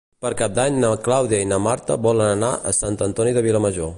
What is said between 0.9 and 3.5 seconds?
Clàudia i na Marta volen anar a Sant Antoni de